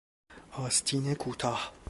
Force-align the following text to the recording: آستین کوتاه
آستین 0.57 1.13
کوتاه 1.15 1.73